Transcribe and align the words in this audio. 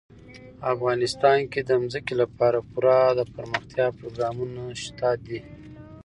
افغانستان 0.73 1.39
کې 1.51 1.61
د 1.63 1.71
ځمکه 1.91 2.13
لپاره 2.21 2.59
پوره 2.71 2.97
دپرمختیا 3.19 3.87
پروګرامونه 3.97 4.61
شته 4.83 5.09
دي. 5.25 5.39